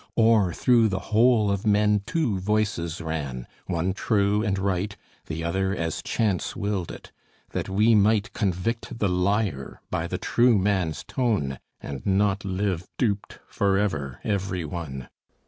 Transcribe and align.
Or 0.15 0.51
through 0.51 0.87
the 0.87 0.97
whole 1.13 1.51
Of 1.51 1.67
men 1.67 2.01
two 2.07 2.39
voices 2.39 3.01
ran, 3.01 3.45
one 3.67 3.93
true 3.93 4.41
and 4.41 4.57
right, 4.57 4.97
The 5.27 5.43
other 5.43 5.75
as 5.75 6.01
chance 6.01 6.55
willed 6.55 6.91
it; 6.91 7.11
that 7.51 7.69
we 7.69 7.93
might 7.93 8.33
Convict 8.33 8.97
the 8.97 9.07
liar 9.09 9.79
by 9.91 10.07
the 10.07 10.17
true 10.17 10.57
man's 10.57 11.03
tone, 11.03 11.59
And 11.79 12.03
not 12.03 12.43
live 12.43 12.87
duped 12.97 13.41
forever, 13.47 14.19
every 14.23 14.65
one! 14.65 15.07